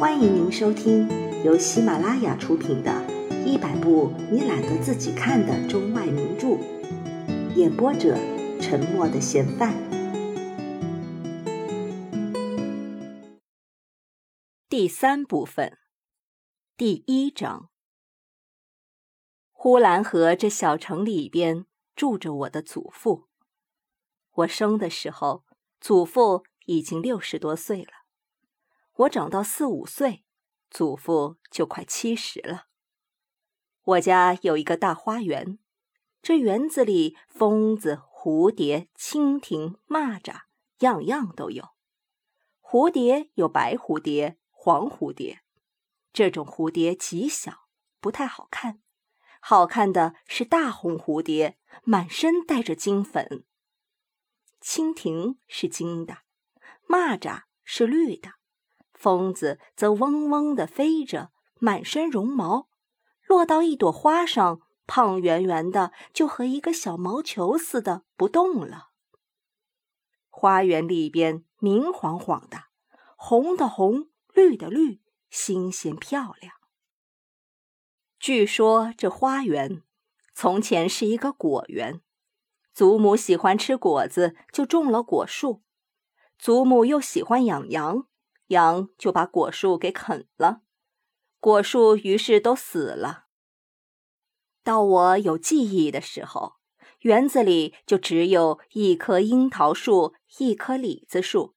[0.00, 1.06] 欢迎您收听
[1.44, 2.90] 由喜马拉雅出品的
[3.44, 6.46] 《一百部你懒得自己看的中外名著》，
[7.54, 8.16] 演播者：
[8.62, 9.74] 沉默的嫌犯。
[14.70, 15.76] 第三部分，
[16.78, 17.68] 第一章。
[19.52, 23.28] 呼兰河这小城里边住着我的祖父。
[24.30, 25.44] 我生的时候，
[25.78, 27.99] 祖父已经六十多岁了。
[29.00, 30.24] 我长到四五岁，
[30.68, 32.66] 祖父就快七十了。
[33.82, 35.58] 我家有一个大花园，
[36.20, 40.42] 这园子里蜂子、蝴蝶、蜻蜓、蚂蚱，
[40.80, 41.70] 样样都有。
[42.60, 45.40] 蝴蝶有白蝴蝶、黄蝴蝶，
[46.12, 47.68] 这种蝴蝶极小，
[48.00, 48.82] 不太好看。
[49.40, 53.46] 好看的是大红蝴蝶，满身带着金粉。
[54.60, 56.18] 蜻蜓是金的，
[56.86, 58.39] 蚂蚱是绿的。
[59.00, 62.68] 蜂子则嗡嗡地飞着，满身绒毛，
[63.26, 68.90] 落到一朵花上，胖圆圆的，就和一个小毛球似的，不动了。
[70.28, 72.64] 花园里边明晃晃的，
[73.16, 76.52] 红的红，绿的绿，新鲜漂亮。
[78.18, 79.82] 据说这花园
[80.34, 82.02] 从前是一个果园，
[82.74, 85.62] 祖母喜欢吃果子，就种了果树。
[86.38, 88.06] 祖母又喜欢养羊。
[88.50, 90.62] 羊就把果树给啃了，
[91.40, 93.26] 果树于是都死了。
[94.62, 96.56] 到我有记忆的时候，
[97.00, 101.54] 园子里就只有一棵樱桃树，一棵李子树。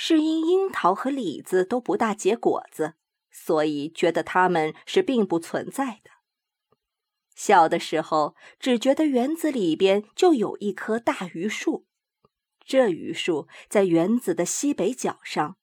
[0.00, 2.94] 是因樱桃和李子都不大结果子，
[3.32, 6.10] 所以觉得它们是并不存在的。
[7.34, 11.86] 小的时候，只觉得园子里边就有一棵大榆树，
[12.64, 15.56] 这榆树在园子的西北角上。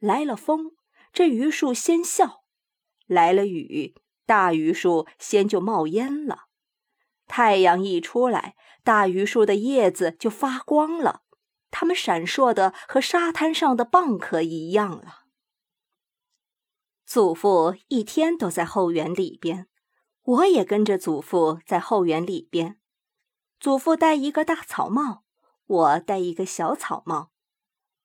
[0.00, 0.72] 来了风，
[1.12, 2.42] 这榆树先笑；
[3.06, 6.46] 来了雨，大榆树先就冒烟了。
[7.26, 11.22] 太阳一出来，大榆树的叶子就发光了，
[11.70, 15.26] 它们闪烁的和沙滩上的蚌壳一样了。
[17.04, 19.68] 祖父一天都在后园里边，
[20.22, 22.80] 我也跟着祖父在后园里边。
[23.58, 25.24] 祖父戴一个大草帽，
[25.66, 27.30] 我戴一个小草帽。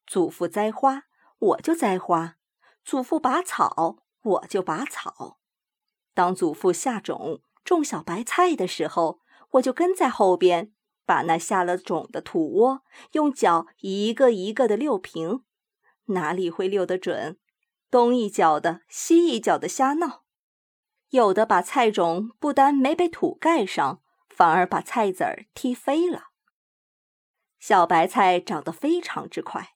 [0.06, 1.06] 祖父栽花。
[1.38, 2.38] 我就栽花，
[2.84, 5.40] 祖父拔草，我就拔草。
[6.14, 9.20] 当祖父下种种小白菜的时候，
[9.52, 10.74] 我就跟在后边，
[11.06, 15.44] 把那下了种的土窝用脚一个一个的溜平。
[16.06, 17.38] 哪里会溜得准？
[17.92, 20.24] 东一脚的，西一脚的瞎闹。
[21.10, 26.30] 有的把菜种不单没被土盖上，反而把菜籽儿踢飞了。
[27.60, 29.75] 小白菜长得非常之快。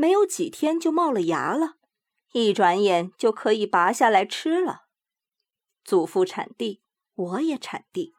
[0.00, 1.74] 没有几天就冒了芽了，
[2.32, 4.84] 一转眼就可以拔下来吃了。
[5.84, 6.80] 祖父铲地，
[7.14, 8.14] 我也铲地，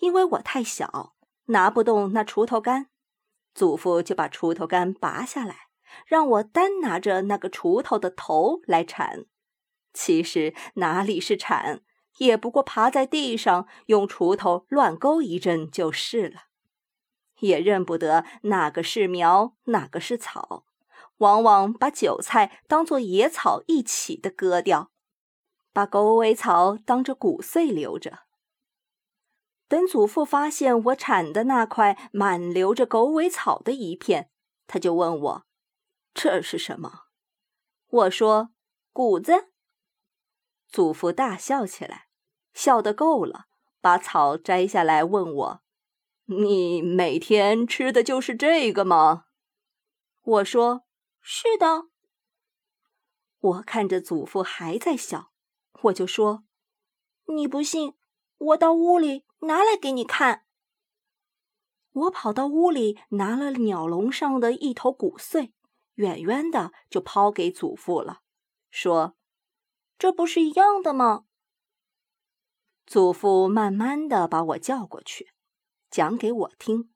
[0.00, 1.14] 因为我太小，
[1.46, 2.90] 拿不动那锄头杆，
[3.54, 5.68] 祖父就把锄头杆拔下来，
[6.04, 9.24] 让我单拿着那个锄头的头来铲。
[9.94, 11.80] 其实哪里是铲，
[12.18, 16.42] 也不过爬在地上用锄头乱勾一阵就是了，
[17.38, 20.66] 也认不得哪个是苗，哪个是草。
[21.18, 24.90] 往往把韭菜当作野草一起的割掉，
[25.72, 28.20] 把狗尾草当着骨碎留着。
[29.68, 34.30] 等祖父发现我铲的那块满留着狗尾草的一片，
[34.66, 35.46] 他就问我
[36.12, 37.04] ：“这是什么？”
[37.88, 38.50] 我说
[38.92, 39.48] ：“谷子。”
[40.68, 42.08] 祖父大笑起来，
[42.52, 43.44] 笑得够了，
[43.80, 45.62] 把草摘下来问我
[46.26, 49.26] ：“你每天吃的就是这个吗？”
[50.22, 50.82] 我说。
[51.26, 51.88] 是的，
[53.38, 55.32] 我看着祖父还在笑，
[55.84, 56.44] 我就说
[57.34, 57.94] ：“你不信，
[58.36, 60.44] 我到屋里拿来给你看。”
[61.92, 65.54] 我跑到屋里拿了鸟笼上的一头骨碎，
[65.94, 68.20] 远远的就抛给祖父了，
[68.70, 69.16] 说
[69.96, 71.24] ：“这不是一样的吗？”
[72.84, 75.32] 祖父慢慢的把我叫过去，
[75.90, 76.92] 讲给我听，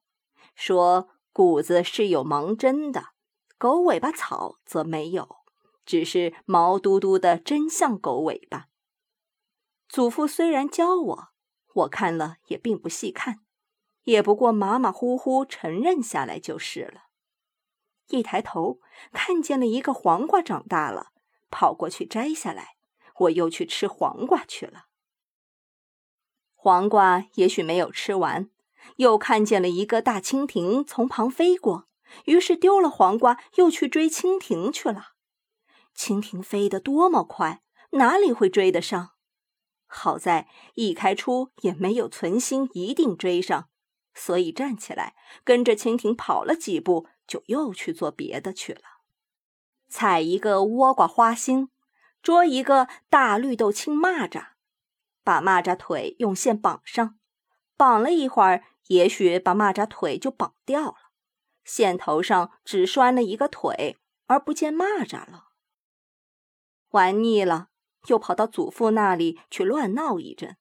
[0.53, 3.07] 说谷子是有芒针的。
[3.59, 5.39] 狗尾巴草则没有，
[5.85, 8.69] 只是毛嘟嘟的，真像狗尾巴。
[9.89, 11.27] 祖父虽然教我，
[11.73, 13.41] 我看了也并不细看，
[14.03, 17.09] 也不过马马虎虎承认下来就是了。
[18.07, 18.79] 一抬头
[19.11, 21.11] 看见了一个黄瓜长大了，
[21.51, 22.77] 跑过去摘下来，
[23.17, 24.85] 我又去吃黄瓜去了。
[26.55, 28.49] 黄瓜也许没有吃完，
[28.95, 31.88] 又看见了一个大蜻蜓从旁飞过。
[32.25, 35.13] 于是丢了黄瓜，又去追蜻蜓去了。
[35.95, 37.61] 蜻蜓飞得多么快，
[37.91, 39.11] 哪里会追得上？
[39.85, 43.69] 好在一开初也没有存心一定追上，
[44.13, 48.81] 所以站起来跟着蜻蜓跑了几步，就又去做别的去了。
[49.87, 51.69] 采一个倭瓜花心，
[52.21, 54.49] 捉一个大绿豆青蚂蚱，
[55.23, 57.17] 把蚂蚱腿用线绑上，
[57.75, 61.08] 绑了一会儿，也许把蚂蚱腿就绑掉了，
[61.69, 65.49] 线头上只拴了一个腿，而不见蚂蚱了。
[66.89, 67.67] 玩腻了。
[68.07, 70.55] 又跑到祖父那里去乱闹一阵，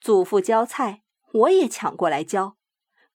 [0.00, 2.56] 祖父浇菜，我也抢过来浇。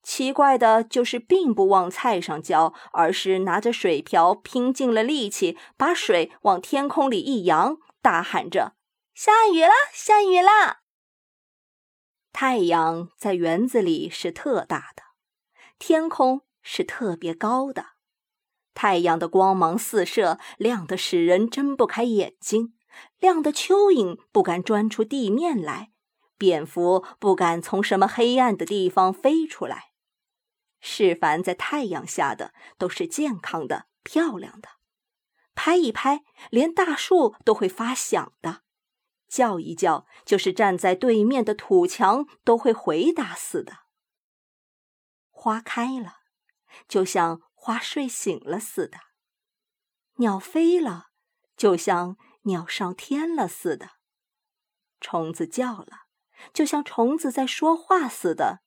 [0.01, 8.77] 奇怪的就是，并不往菜上浇，而是拿着水瓢，拼尽了力气，把水往天空里一扬，大喊着
[9.13, 10.77] ：“下雨了，下雨了！”
[12.31, 15.03] 太阳在园子里是特大的，
[15.77, 17.89] 天空是特别高的，
[18.73, 22.73] 太阳的光芒四射，亮得使人睁不开眼睛。
[23.19, 25.91] 亮的蚯蚓不敢钻出地面来，
[26.37, 29.91] 蝙蝠不敢从什么黑暗的地方飞出来。
[30.79, 34.69] 是凡在太阳下的，都是健康的、漂亮的。
[35.53, 38.61] 拍一拍，连大树都会发响的；
[39.27, 43.73] 叫一叫，就是站在对面的土墙都会回答似的。
[45.29, 46.17] 花开了，
[46.87, 48.97] 就像花睡醒了似的；
[50.15, 51.07] 鸟飞了，
[51.55, 52.17] 就像……
[52.47, 53.93] 鸟上天了似的，
[55.01, 56.05] 虫子叫了，
[56.53, 58.61] 就像虫子在说话似的，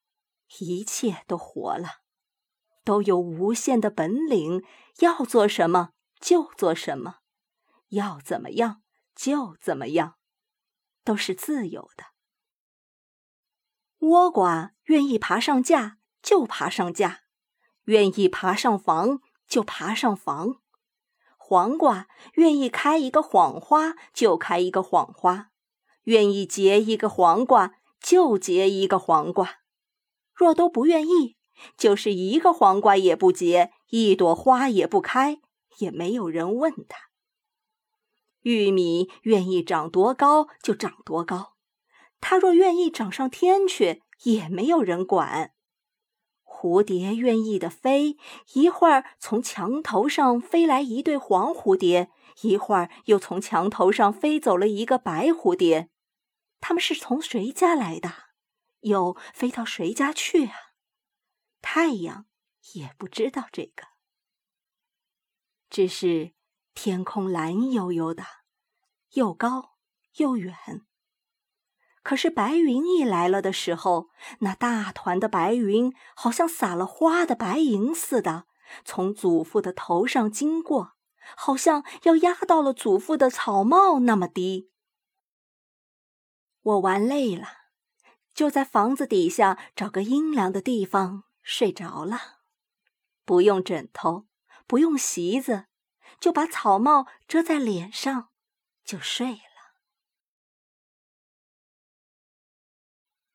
[0.59, 2.01] 一切都活了，
[2.83, 4.65] 都有无限的本领，
[4.99, 7.21] 要做什么就做什么，
[7.91, 8.83] 要怎么样
[9.15, 10.19] 就怎么样，
[11.05, 12.07] 都是自由的。
[14.01, 17.21] 倭瓜愿意爬上架就爬上架，
[17.89, 20.57] 愿意爬上房就爬上房。
[21.37, 25.49] 黄瓜愿意开一个谎花就开一个谎花，
[26.05, 29.61] 愿意结一个黄瓜就结一个黄瓜。
[30.35, 31.37] 若都不愿意，
[31.79, 35.41] 就是一个黄瓜也不结，一朵花也不开，
[35.79, 37.09] 也没有人问他。
[38.43, 41.55] 玉米愿意长多高就长多高，
[42.21, 45.55] 它若愿意长上天去，也没有人管。
[46.61, 48.17] 蝴蝶愿意的飞，
[48.55, 52.11] 一会儿从墙头上飞来一对黄蝴蝶，
[52.43, 55.89] 一会儿又从墙头上飞走了一个白蝴蝶。
[56.59, 58.13] 他们是从谁家来的，
[58.81, 60.55] 又飞到谁家去啊？
[61.63, 62.27] 太阳
[62.73, 63.85] 也不知道这个，
[65.71, 66.33] 只是
[66.75, 68.25] 天空蓝悠悠的，
[69.13, 69.77] 又高
[70.17, 70.88] 又远。
[72.03, 74.09] 可是白云一来了的时候，
[74.41, 78.45] 那大团的白云好像撒了花的白银似的，
[78.85, 80.93] 从祖父的头上经过，
[81.37, 84.71] 好像要压到了祖父的草帽那么低。
[86.63, 87.49] 我玩累了，
[88.35, 92.41] 就在房子底下找个阴凉的地方睡着了，
[93.25, 94.27] 不用枕头，
[94.67, 95.67] 不用席子，
[96.21, 98.29] 就把草帽遮在脸上，
[98.85, 99.48] 就睡了。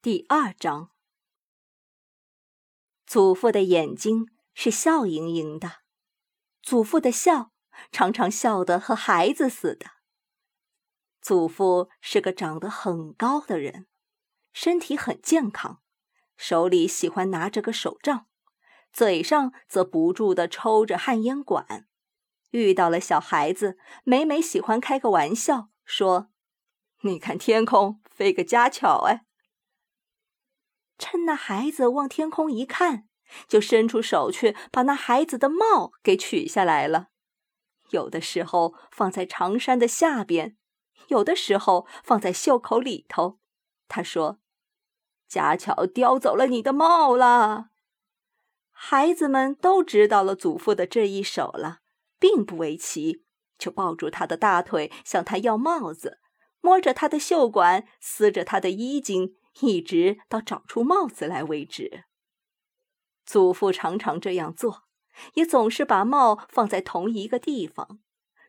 [0.03, 0.89] 第二章，
[3.05, 5.75] 祖父的眼睛是笑盈盈的，
[6.61, 7.53] 祖父的笑
[7.89, 9.85] 常常笑得和孩子似的。
[11.21, 13.87] 祖父是个长得很高的人，
[14.51, 15.81] 身体很健康，
[16.35, 18.27] 手里喜欢拿着个手杖，
[18.91, 21.87] 嘴上则不住地抽着旱烟管。
[22.51, 26.29] 遇到了小孩子，每每喜欢开个玩笑，说
[27.03, 29.25] ：“你看天空飞个家巧哎。”
[31.03, 33.09] 趁那孩子往天空一看，
[33.45, 37.09] 就伸出手去把那孩子的帽给取下来了。
[37.89, 40.55] 有的时候放在长衫的下边，
[41.09, 43.37] 有的时候放在袖口里头。
[43.89, 44.39] 他说
[45.27, 47.71] ：“家巧叼走了你的帽了。”
[48.71, 51.79] 孩子们都知道了祖父的这一手了，
[52.17, 53.25] 并不为奇，
[53.57, 56.21] 就抱住他的大腿向他要帽子，
[56.61, 59.35] 摸着他的袖管，撕着他的衣襟。
[59.61, 62.05] 一直到找出帽子来为止。
[63.25, 64.83] 祖父常常这样做，
[65.35, 67.99] 也总是把帽放在同一个地方，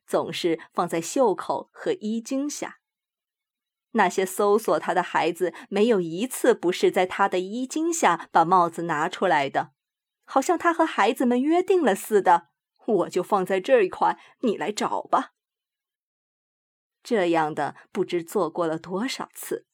[0.06, 2.78] 总是放在袖口和衣襟下。
[3.92, 9.72] 那些搜索他的孩子，没有一次不是在他的衣襟下把帽子拿出来的，
[10.24, 12.48] 好像他和孩子们约定了似的。
[12.86, 15.34] 我就放在这一块，你来找吧。
[17.04, 19.66] 这样的不知做过了多少次。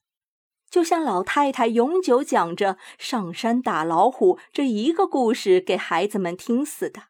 [0.71, 7.09] 就像老太太永久讲着上山打老虎这一个故事给孩子们听似的，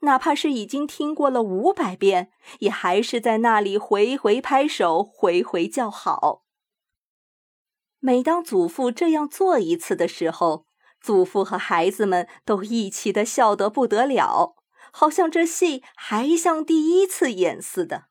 [0.00, 6.44] 哪怕是已经听过了五百遍，也还是在那里回回拍手，回回叫好。
[7.98, 10.64] 每当祖父这样做一次的时候，
[11.02, 14.56] 祖父和孩子们都一起的笑得不得了，
[14.90, 18.06] 好像这戏还像第一次演似的。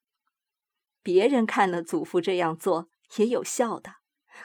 [1.01, 3.95] 别人看了祖父这样做，也有笑的，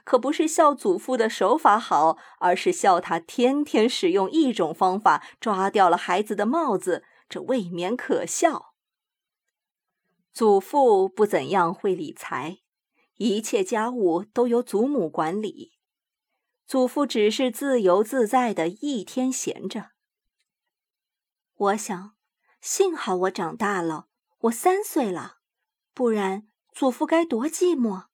[0.03, 8.75] 可不是笑祖父的手法好，而是笑他天天使用一种方法抓掉了孩子的帽子，这未免可笑。
[10.33, 12.59] 祖父不怎样会理财。
[13.19, 15.75] 一切家务都由祖母管理，
[16.67, 19.93] 祖父只是自由自在的一天闲着。
[21.55, 22.17] 我想，
[22.61, 24.09] 幸好我长大了，
[24.41, 25.37] 我三岁了，
[25.95, 28.07] 不然祖父该多寂寞。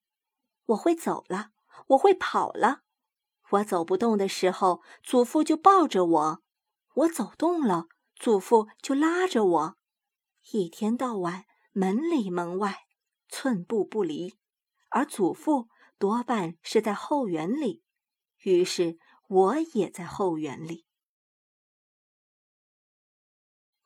[0.67, 1.53] 我会走了，
[1.91, 2.83] 我会跑了。
[3.51, 6.43] 我走不动的时候，祖父就抱着我；
[6.95, 9.77] 我走动了，祖父就拉着我。
[10.53, 12.87] 一天到晚，门里门外，
[13.29, 14.39] 寸步不离。
[14.91, 15.69] 而祖父
[15.99, 17.83] 多半是在后园里，
[18.43, 20.87] 于是我也在后园里。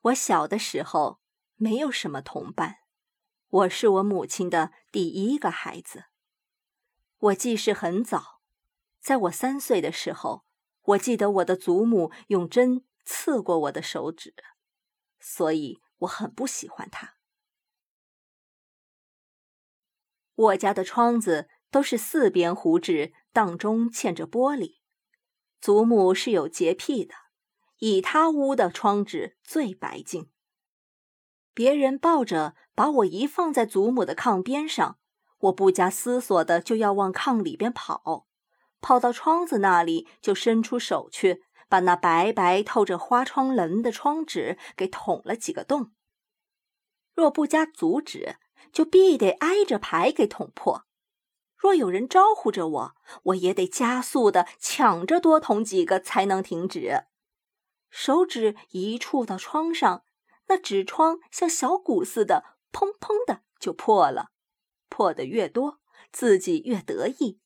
[0.01, 1.19] 我小的时候
[1.55, 2.77] 没有什么同伴，
[3.47, 6.05] 我是我母亲的第一个孩子。
[7.25, 8.41] 我记事很早，
[8.99, 10.45] 在我三岁的时候，
[10.83, 14.35] 我记得我的祖母用针刺过我的手指，
[15.19, 17.15] 所以我很不喜欢她。
[20.35, 24.81] 我家的窗子都是四边糊纸，当中嵌着玻璃。
[25.59, 27.15] 祖母是有洁癖的，
[27.79, 30.29] 以她屋的窗纸最白净。
[31.55, 34.99] 别人抱着把我一放在祖母的炕边上，
[35.45, 38.27] 我不加思索的就要往炕里边跑，
[38.79, 45.91] 跑到窗子那里就伸出手去，把那白白透着花窗棱的窗纸给捅了几个洞。
[47.15, 48.37] 若不加阻止。
[48.71, 50.85] 就必得挨着牌给捅破。
[51.55, 57.05] 若有人招呼着我，我也得加速的抢着多捅几个才能停止。
[57.89, 60.03] 手指一触到窗上，
[60.47, 64.31] 那纸窗像小鼓似的，砰砰的就破了。
[64.95, 65.81] 破的越多，
[66.13, 67.41] 自己越得意。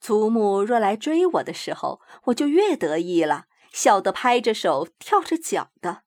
[0.00, 6.02] 祖母若来追我的时候，我就越得意了，笑得拍着手、跳着脚的。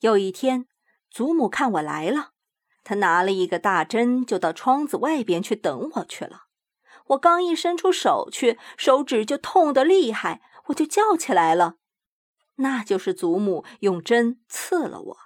[0.00, 0.66] 有一天。
[1.08, 2.32] 祖母看我来了，
[2.82, 6.44] 她拿了一个大针，就到窗子外边去等我去了。
[7.08, 11.76] 我刚一伸出手去，手指就痛得厉害，我就叫起来了。
[12.56, 15.18] 那就是祖母用针刺了我。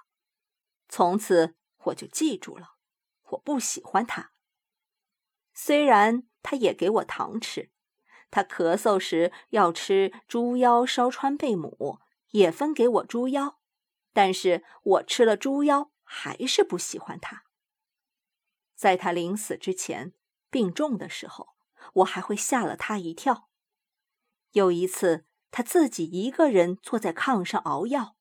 [0.89, 1.55] 从此
[1.85, 2.75] 我就记住了，
[3.29, 4.31] 我不喜欢他。
[5.53, 7.71] 虽然他也给我糖吃，
[8.29, 11.99] 他咳嗽时要吃猪腰烧川贝母，
[12.31, 13.59] 也分给我猪腰。
[14.13, 17.43] 但是我吃了猪腰，还是不喜欢他。
[18.75, 20.13] 在他临死之前，
[20.49, 21.55] 病重的时候，
[21.93, 23.49] 我还会吓了他一跳。
[24.51, 28.15] 有一次，他自己一个人坐在炕上熬药，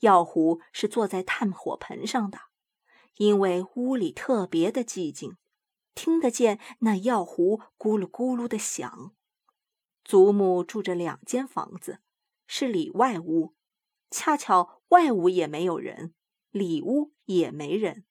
[0.00, 2.42] 药壶是坐在炭火盆上的，
[3.22, 5.36] 因为屋里特别的寂静，
[5.94, 9.14] 听得见那药壶咕噜咕噜的响。
[10.02, 12.00] 祖母住着两间房子，
[12.48, 13.54] 是里外屋。
[14.10, 16.14] 恰巧外屋也没有人，
[16.50, 18.04] 里屋也没人，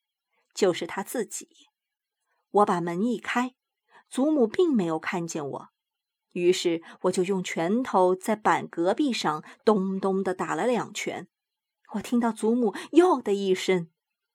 [0.55, 1.49] 就是他自己。
[2.51, 3.53] 我把门一开，
[4.09, 5.69] 祖母并没有看见我，
[6.31, 11.27] 于是我就用拳头在板隔壁上咚咚的打了两拳。
[11.95, 13.89] 我听到祖母“哟”的一声，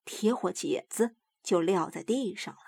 [0.07, 2.61] 铁火剪子就撂在地上了。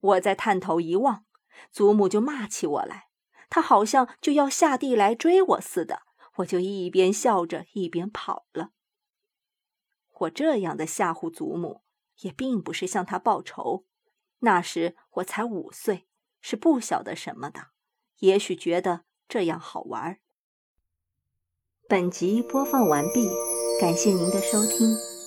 [0.00, 1.24] 我在探头一望，
[1.70, 3.08] 祖母就骂起我来，
[3.48, 6.02] 她好像就要下地来追我似的。
[6.36, 8.70] 我就一边笑着一边跑了。
[10.20, 11.82] 我这样的吓唬祖母，
[12.20, 13.86] 也并不是向她报仇。
[14.40, 16.06] 那时我才五岁，
[16.40, 17.70] 是不晓得什么的，
[18.18, 20.20] 也许觉得这样好玩。
[21.88, 23.28] 本集播放完毕，
[23.80, 25.17] 感谢您的收听。